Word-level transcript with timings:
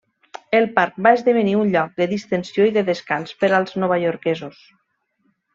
El 0.59 0.63
parc 0.77 0.95
va 1.07 1.11
esdevenir 1.17 1.53
un 1.65 1.69
lloc 1.75 1.93
de 2.03 2.07
distensió 2.15 2.67
i 2.71 2.73
de 2.79 2.85
descans 2.89 3.37
per 3.45 3.53
als 3.59 3.79
novaiorquesos. 3.85 4.69